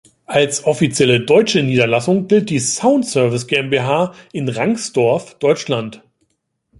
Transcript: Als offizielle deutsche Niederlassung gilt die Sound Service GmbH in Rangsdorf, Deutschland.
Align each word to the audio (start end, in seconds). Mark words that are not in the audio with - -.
Als 0.25 0.63
offizielle 0.65 1.19
deutsche 1.19 1.61
Niederlassung 1.61 2.27
gilt 2.27 2.49
die 2.49 2.57
Sound 2.57 3.05
Service 3.05 3.45
GmbH 3.45 4.15
in 4.33 4.49
Rangsdorf, 4.49 5.35
Deutschland. 5.37 6.01